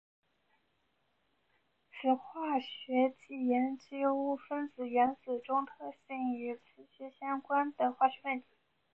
[1.91, 8.47] 磁化学即研究分子原子中特性与磁学相关的化学问题。